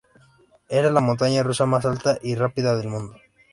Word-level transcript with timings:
Era 0.71 0.89
la 0.91 0.99
montaña 0.99 1.43
rusa 1.43 1.67
más 1.67 1.85
alta 1.85 2.17
y 2.23 2.33
rápida 2.33 2.75
del 2.75 2.87
mundo. 2.87 3.17